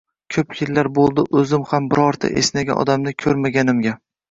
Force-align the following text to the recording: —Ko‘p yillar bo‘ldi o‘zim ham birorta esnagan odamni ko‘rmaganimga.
—Ko‘p 0.35 0.53
yillar 0.61 0.89
bo‘ldi 0.99 1.25
o‘zim 1.41 1.67
ham 1.75 1.91
birorta 1.93 2.33
esnagan 2.43 2.83
odamni 2.87 3.17
ko‘rmaganimga. 3.23 3.97